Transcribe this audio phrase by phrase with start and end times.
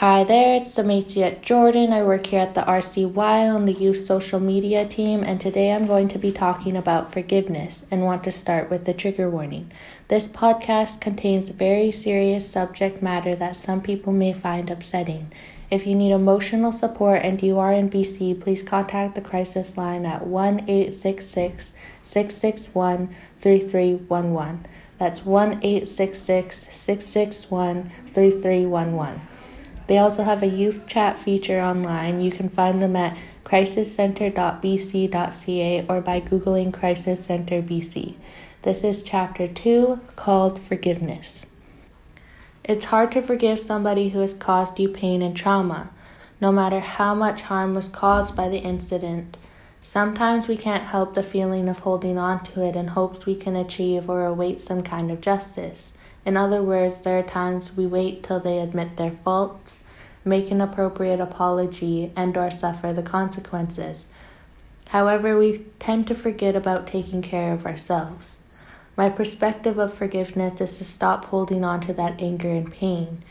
[0.00, 1.90] Hi there, it's Samatia Jordan.
[1.90, 3.16] I work here at the RCY
[3.50, 7.86] on the youth social media team, and today I'm going to be talking about forgiveness
[7.90, 9.72] and want to start with the trigger warning.
[10.08, 15.32] This podcast contains very serious subject matter that some people may find upsetting.
[15.70, 20.04] If you need emotional support and you are in BC, please contact the crisis line
[20.04, 21.72] at 1 866
[22.02, 24.66] 661 3311.
[24.98, 29.22] That's 1 866 661 3311.
[29.86, 32.20] They also have a youth chat feature online.
[32.20, 38.14] You can find them at crisiscenter.bc.ca or by Googling Crisis Center BC.
[38.62, 41.46] This is chapter 2 called Forgiveness.
[42.64, 45.90] It's hard to forgive somebody who has caused you pain and trauma,
[46.40, 49.36] no matter how much harm was caused by the incident.
[49.80, 53.54] Sometimes we can't help the feeling of holding on to it in hopes we can
[53.54, 55.92] achieve or await some kind of justice.
[56.26, 59.80] In other words, there are times we wait till they admit their faults,
[60.24, 64.08] make an appropriate apology, and or suffer the consequences.
[64.88, 68.40] However, we tend to forget about taking care of ourselves.
[68.96, 73.22] My perspective of forgiveness is to stop holding on to that anger and pain.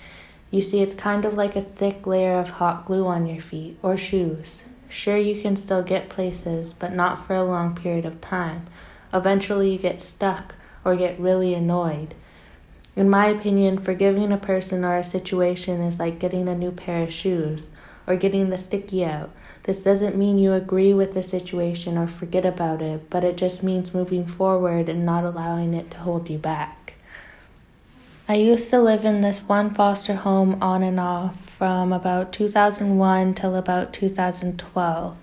[0.49, 3.77] You see, it's kind of like a thick layer of hot glue on your feet
[3.81, 4.63] or shoes.
[4.87, 8.67] Sure, you can still get places, but not for a long period of time.
[9.13, 10.55] Eventually, you get stuck
[10.85, 12.15] or get really annoyed.
[12.95, 17.03] In my opinion, forgiving a person or a situation is like getting a new pair
[17.03, 17.63] of shoes
[18.07, 19.31] or getting the sticky out.
[19.63, 23.63] This doesn't mean you agree with the situation or forget about it, but it just
[23.63, 26.93] means moving forward and not allowing it to hold you back.
[28.29, 33.33] I used to live in this one foster home on and off from about 2001
[33.33, 35.17] till about 2012.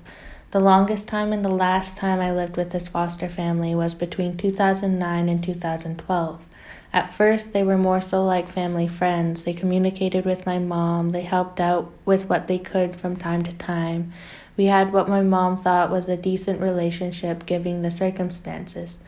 [0.50, 4.37] The longest time and the last time I lived with this foster family was between
[4.37, 6.43] 2009 and 2012.
[6.92, 9.44] At first, they were more so like family friends.
[9.44, 13.52] They communicated with my mom, they helped out with what they could from time to
[13.52, 14.12] time.
[14.58, 18.98] We had what my mom thought was a decent relationship given the circumstances.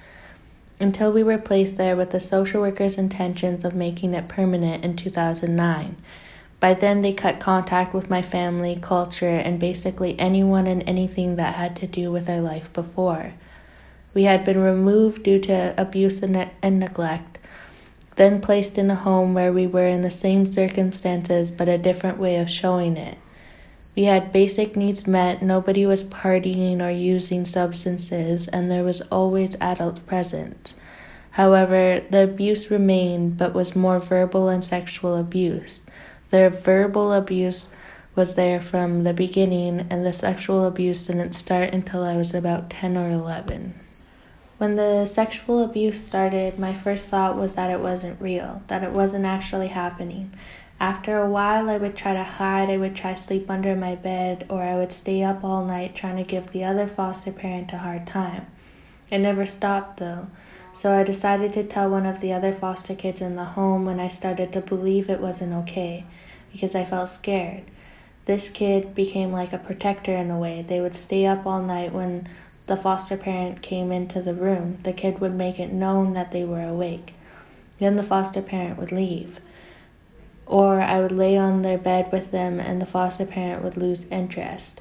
[0.81, 4.97] Until we were placed there with the social worker's intentions of making it permanent in
[4.97, 5.97] 2009.
[6.61, 11.57] By then, they cut contact with my family, culture, and basically anyone and anything that
[11.57, 13.35] had to do with our life before.
[14.15, 17.34] We had been removed due to abuse and, and neglect
[18.17, 22.19] then placed in a home where we were in the same circumstances but a different
[22.19, 23.19] way of showing it.
[23.97, 29.57] We had basic needs met, nobody was partying or using substances, and there was always
[29.61, 30.75] adults present.
[31.33, 35.83] However, the abuse remained but was more verbal and sexual abuse.
[36.31, 37.69] The verbal abuse
[38.17, 42.71] was there from the beginning, and the sexual abuse didn't start until I was about
[42.71, 43.75] 10 or 11.
[44.65, 48.93] When the sexual abuse started, my first thought was that it wasn't real, that it
[48.93, 50.33] wasn't actually happening.
[50.81, 53.95] After a while, I would try to hide, I would try to sleep under my
[53.95, 57.75] bed, or I would stay up all night trying to give the other foster parent
[57.75, 58.47] a hard time.
[59.11, 60.29] It never stopped though,
[60.75, 64.01] so I decided to tell one of the other foster kids in the home when
[64.01, 66.07] I started to believe it wasn't okay,
[66.53, 67.65] because I felt scared.
[68.25, 70.65] This kid became like a protector in a way.
[70.67, 72.31] They would stay up all night when
[72.67, 76.45] the foster parent came into the room, the kid would make it known that they
[76.45, 77.13] were awake.
[77.79, 79.41] Then the foster parent would leave.
[80.47, 84.07] Or I would lay on their bed with them and the foster parent would lose
[84.09, 84.81] interest.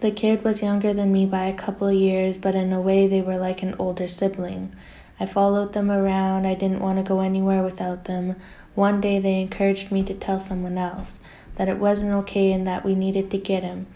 [0.00, 3.22] The kid was younger than me by a couple years, but in a way they
[3.22, 4.76] were like an older sibling.
[5.18, 6.46] I followed them around.
[6.46, 8.36] I didn't want to go anywhere without them.
[8.74, 11.18] One day they encouraged me to tell someone else
[11.56, 13.86] that it wasn't okay and that we needed to get him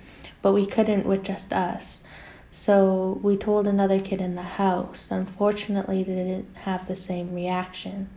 [0.42, 2.02] but we couldn't with just us.
[2.52, 5.08] So we told another kid in the house.
[5.10, 8.08] Unfortunately, they didn't have the same reaction.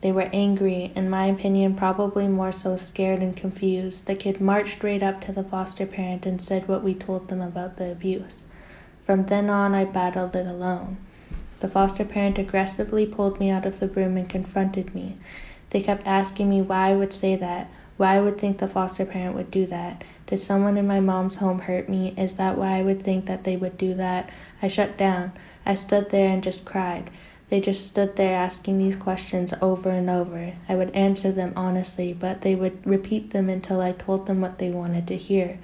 [0.00, 4.06] They were angry, in my opinion, probably more so scared and confused.
[4.06, 7.40] The kid marched right up to the foster parent and said what we told them
[7.40, 8.44] about the abuse.
[9.04, 10.98] From then on, I battled it alone.
[11.60, 15.16] The foster parent aggressively pulled me out of the room and confronted me.
[15.70, 19.04] They kept asking me why I would say that, why I would think the foster
[19.04, 20.04] parent would do that.
[20.28, 22.12] Did someone in my mom's home hurt me?
[22.18, 24.28] Is that why I would think that they would do that?
[24.60, 25.32] I shut down.
[25.64, 27.08] I stood there and just cried.
[27.48, 30.52] They just stood there asking these questions over and over.
[30.68, 34.58] I would answer them honestly, but they would repeat them until I told them what
[34.58, 35.58] they wanted to hear.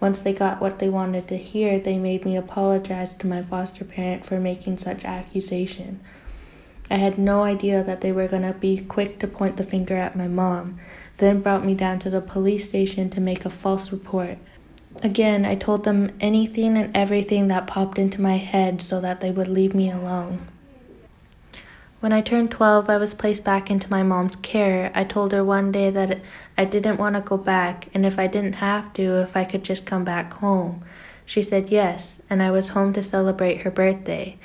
[0.00, 3.84] Once they got what they wanted to hear, they made me apologize to my foster
[3.84, 6.00] parent for making such accusation.
[6.90, 9.96] I had no idea that they were going to be quick to point the finger
[9.96, 10.80] at my mom
[11.20, 14.38] then brought me down to the police station to make a false report.
[15.02, 19.30] Again, I told them anything and everything that popped into my head so that they
[19.30, 20.48] would leave me alone.
[22.00, 24.90] When I turned 12, I was placed back into my mom's care.
[24.94, 26.20] I told her one day that
[26.56, 29.62] I didn't want to go back, and if I didn't have to, if I could
[29.62, 30.82] just come back home.
[31.26, 34.38] She said yes, and I was home to celebrate her birthday.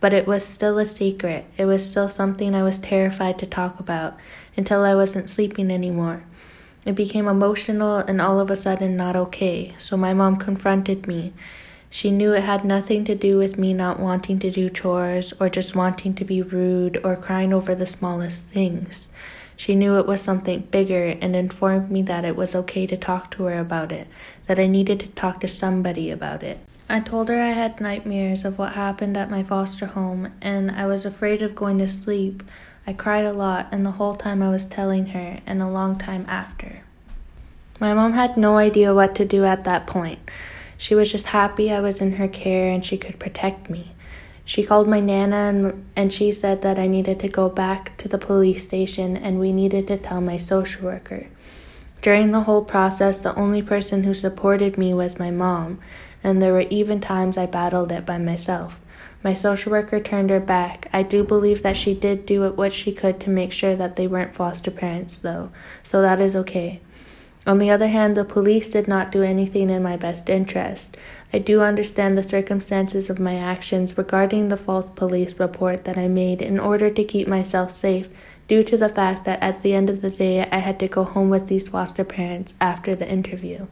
[0.00, 1.46] But it was still a secret.
[1.56, 4.16] It was still something I was terrified to talk about
[4.56, 6.22] until I wasn't sleeping anymore.
[6.84, 11.32] It became emotional and all of a sudden not okay, so my mom confronted me.
[11.90, 15.48] She knew it had nothing to do with me not wanting to do chores or
[15.48, 19.08] just wanting to be rude or crying over the smallest things.
[19.56, 23.30] She knew it was something bigger and informed me that it was okay to talk
[23.32, 24.06] to her about it,
[24.46, 26.58] that I needed to talk to somebody about it.
[26.88, 30.86] I told her I had nightmares of what happened at my foster home and I
[30.86, 32.44] was afraid of going to sleep.
[32.86, 35.96] I cried a lot, and the whole time I was telling her, and a long
[35.96, 36.82] time after.
[37.80, 40.20] My mom had no idea what to do at that point.
[40.78, 43.92] She was just happy I was in her care and she could protect me.
[44.44, 48.08] She called my nana and, and she said that I needed to go back to
[48.08, 51.26] the police station and we needed to tell my social worker.
[52.00, 55.80] During the whole process, the only person who supported me was my mom,
[56.26, 58.80] and there were even times I battled it by myself.
[59.22, 60.88] My social worker turned her back.
[60.92, 64.08] I do believe that she did do what she could to make sure that they
[64.08, 65.50] weren't foster parents, though,
[65.84, 66.80] so that is okay.
[67.46, 70.96] On the other hand, the police did not do anything in my best interest.
[71.32, 76.08] I do understand the circumstances of my actions regarding the false police report that I
[76.08, 78.08] made in order to keep myself safe,
[78.48, 81.04] due to the fact that at the end of the day I had to go
[81.04, 83.68] home with these foster parents after the interview.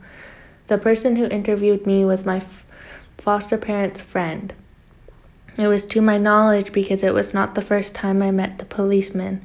[0.67, 2.65] The person who interviewed me was my f-
[3.19, 4.53] foster parent's friend.
[5.57, 8.65] It was to my knowledge because it was not the first time I met the
[8.65, 9.45] policeman.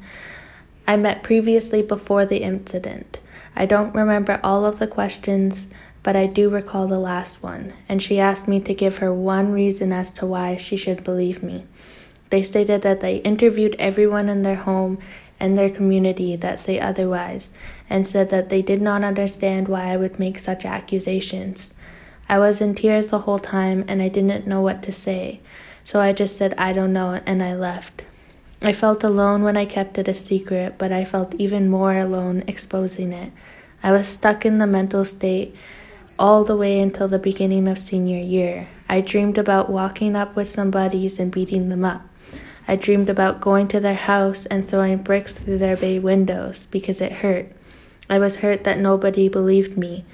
[0.88, 3.20] I met previously before the incident.
[3.56, 5.70] I don't remember all of the questions,
[6.02, 9.52] but I do recall the last one, and she asked me to give her one
[9.52, 11.66] reason as to why she should believe me.
[12.30, 15.00] They stated that they interviewed everyone in their home
[15.40, 17.52] and their community that say otherwise,
[17.90, 21.74] and said that they did not understand why I would make such accusations.
[22.28, 25.40] I was in tears the whole time and I didn't know what to say,
[25.84, 28.04] so I just said I don't know and I left.
[28.62, 32.44] I felt alone when I kept it a secret, but I felt even more alone
[32.46, 33.32] exposing it.
[33.82, 35.56] I was stuck in the mental state
[36.20, 38.68] all the way until the beginning of senior year.
[38.90, 42.09] I dreamed about walking up with some buddies and beating them up.
[42.70, 47.02] I dreamed about going to their house and throwing bricks through their bay windows because
[47.02, 47.52] it hurt.
[48.08, 50.06] I was hurt that nobody believed me.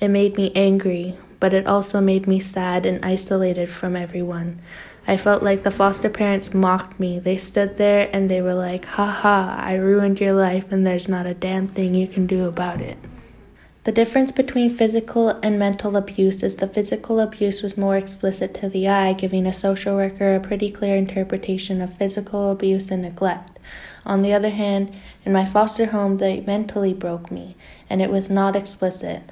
[0.00, 4.60] It made me angry, but it also made me sad and isolated from everyone.
[5.06, 7.18] I felt like the foster parents mocked me.
[7.18, 11.08] They stood there and they were like, ha ha, I ruined your life and there's
[11.08, 12.98] not a damn thing you can do about it.
[13.84, 18.70] The difference between physical and mental abuse is the physical abuse was more explicit to
[18.70, 23.58] the eye, giving a social worker a pretty clear interpretation of physical abuse and neglect.
[24.06, 24.94] On the other hand,
[25.26, 27.56] in my foster home, they mentally broke me,
[27.90, 29.22] and it was not explicit.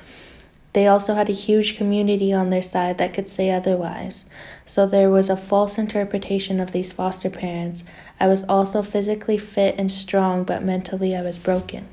[0.74, 4.26] They also had a huge community on their side that could say otherwise.
[4.66, 7.84] So there was a false interpretation of these foster parents.
[8.20, 11.88] I was also physically fit and strong, but mentally I was broken.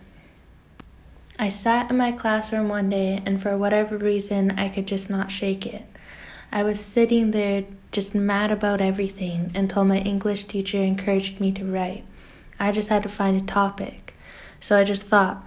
[1.42, 5.32] I sat in my classroom one day, and for whatever reason, I could just not
[5.32, 5.86] shake it.
[6.52, 7.64] I was sitting there
[7.94, 12.04] just mad about everything until my English teacher encouraged me to write.
[12.60, 14.16] I just had to find a topic.
[14.60, 15.42] So I just thought,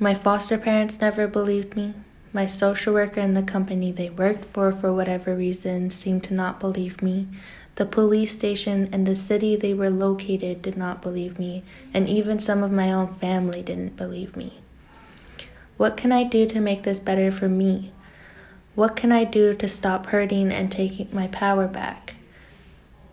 [0.00, 1.94] my foster parents never believed me.
[2.32, 6.58] My social worker and the company they worked for, for whatever reason, seemed to not
[6.58, 7.28] believe me.
[7.76, 11.62] The police station and the city they were located did not believe me,
[11.94, 14.54] and even some of my own family didn't believe me.
[15.80, 17.90] What can I do to make this better for me?
[18.74, 22.16] What can I do to stop hurting and taking my power back?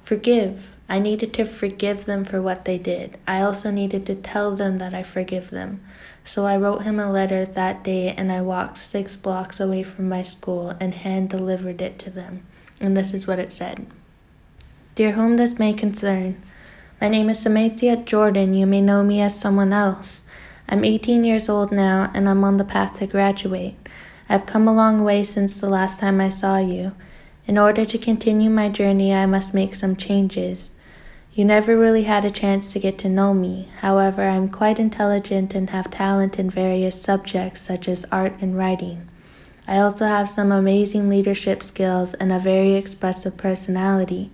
[0.04, 0.68] Forgive.
[0.90, 3.18] I needed to forgive them for what they did.
[3.26, 5.80] I also needed to tell them that I forgive them.
[6.26, 10.10] So I wrote him a letter that day and I walked six blocks away from
[10.10, 12.46] my school and hand delivered it to them.
[12.82, 13.88] And this is what it said
[14.96, 16.44] Dear whom this may concern,
[17.00, 18.54] my name is Samantha Jordan.
[18.54, 20.24] You may know me as someone else.
[20.70, 23.76] I'm 18 years old now and I'm on the path to graduate.
[24.28, 26.92] I've come a long way since the last time I saw you.
[27.46, 30.72] In order to continue my journey, I must make some changes.
[31.34, 33.70] You never really had a chance to get to know me.
[33.80, 39.08] However, I'm quite intelligent and have talent in various subjects such as art and writing.
[39.68, 44.32] I also have some amazing leadership skills and a very expressive personality.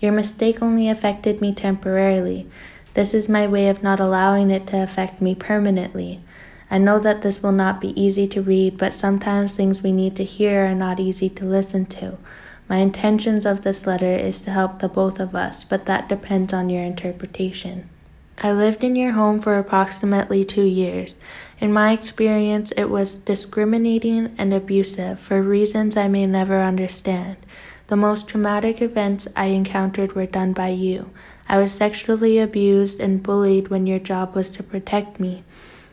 [0.00, 2.46] Your mistake only affected me temporarily.
[2.94, 6.20] This is my way of not allowing it to affect me permanently.
[6.70, 10.16] I know that this will not be easy to read, but sometimes things we need
[10.16, 12.18] to hear are not easy to listen to.
[12.68, 16.52] My intentions of this letter is to help the both of us, but that depends
[16.52, 17.90] on your interpretation.
[18.38, 21.14] I lived in your home for approximately two years.
[21.60, 27.36] In my experience, it was discriminating and abusive for reasons I may never understand.
[27.88, 31.10] The most traumatic events I encountered were done by you.
[31.48, 35.44] I was sexually abused and bullied when your job was to protect me.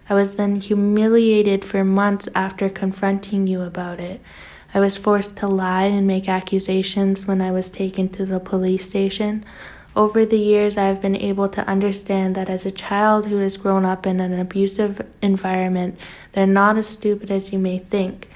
[0.09, 4.21] I was then humiliated for months after confronting you about it.
[4.73, 8.87] I was forced to lie and make accusations when I was taken to the police
[8.87, 9.43] station.
[9.93, 13.57] Over the years, I have been able to understand that as a child who has
[13.57, 15.99] grown up in an abusive environment,
[16.31, 18.29] they're not as stupid as you may think.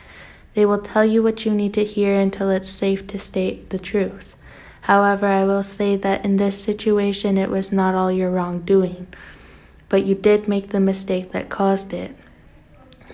[0.54, 3.80] They will tell you what you need to hear until it's safe to state the
[3.80, 4.35] truth.
[4.86, 9.08] However, I will say that in this situation, it was not all your wrongdoing,
[9.90, 12.16] but you did make the mistake that caused it.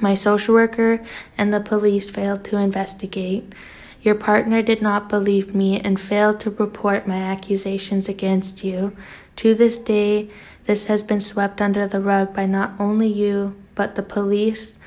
[0.02, 1.02] My social worker
[1.38, 3.54] and the police failed to investigate.
[4.02, 8.94] Your partner did not believe me and failed to report my accusations against you.
[9.38, 10.30] To this day,
[10.66, 14.78] this has been swept under the rug by not only you, but the police,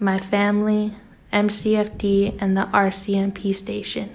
[0.00, 0.96] my family,
[1.32, 4.10] MCFD, and the RCMP station.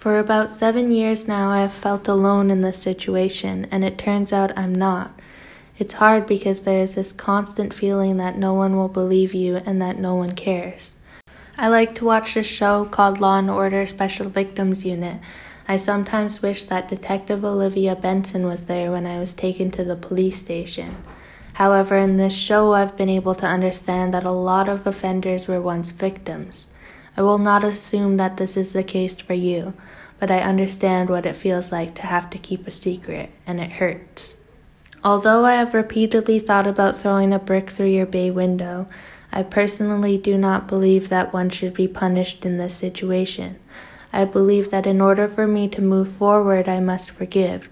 [0.00, 4.32] For about seven years now, I have felt alone in this situation, and it turns
[4.32, 5.10] out I'm not.
[5.78, 9.78] It's hard because there is this constant feeling that no one will believe you and
[9.82, 10.96] that no one cares.
[11.58, 15.20] I like to watch this show called Law and Order Special Victims Unit.
[15.68, 19.96] I sometimes wish that Detective Olivia Benson was there when I was taken to the
[19.96, 20.96] police station.
[21.52, 25.60] However, in this show, I've been able to understand that a lot of offenders were
[25.60, 26.69] once victims.
[27.20, 29.74] I will not assume that this is the case for you,
[30.18, 33.72] but I understand what it feels like to have to keep a secret, and it
[33.72, 34.36] hurts.
[35.04, 38.88] Although I have repeatedly thought about throwing a brick through your bay window,
[39.30, 43.56] I personally do not believe that one should be punished in this situation.
[44.14, 47.68] I believe that in order for me to move forward, I must forgive.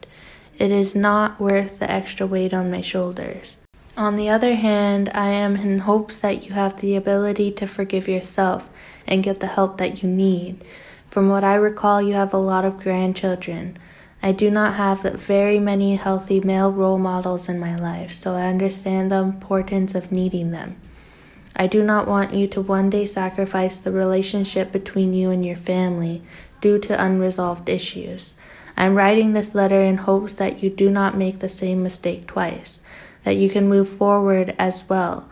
[0.58, 3.56] It is not worth the extra weight on my shoulders.
[3.96, 8.06] On the other hand, I am in hopes that you have the ability to forgive
[8.08, 8.68] yourself
[9.08, 10.62] and get the help that you need.
[11.10, 13.76] From what I recall, you have a lot of grandchildren.
[14.22, 18.46] I do not have very many healthy male role models in my life, so I
[18.46, 20.76] understand the importance of needing them.
[21.56, 25.56] I do not want you to one day sacrifice the relationship between you and your
[25.56, 26.22] family
[26.60, 28.34] due to unresolved issues.
[28.76, 32.78] I'm writing this letter in hopes that you do not make the same mistake twice,
[33.24, 35.28] that you can move forward as well.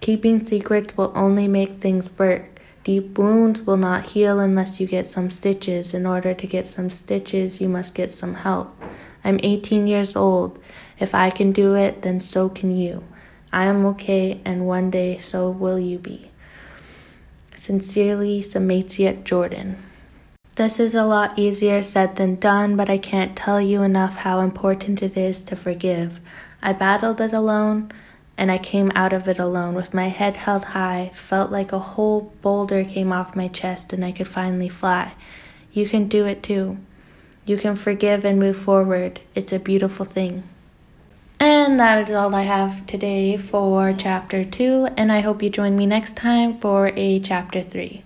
[0.00, 2.46] Keeping secrets will only make things worse.
[2.88, 5.92] Deep wounds will not heal unless you get some stitches.
[5.92, 8.74] In order to get some stitches, you must get some help.
[9.22, 10.58] I'm 18 years old.
[10.98, 13.04] If I can do it, then so can you.
[13.52, 16.30] I am okay, and one day so will you be.
[17.54, 19.76] Sincerely, Samatia Jordan.
[20.56, 24.40] This is a lot easier said than done, but I can't tell you enough how
[24.40, 26.20] important it is to forgive.
[26.62, 27.92] I battled it alone
[28.38, 31.78] and I came out of it alone with my head held high, felt like a
[31.80, 35.12] whole boulder came off my chest and I could finally fly.
[35.72, 36.78] You can do it too.
[37.44, 39.20] You can forgive and move forward.
[39.34, 40.44] It's a beautiful thing.
[41.40, 45.76] And that is all I have today for chapter 2, and I hope you join
[45.76, 48.02] me next time for a chapter 3.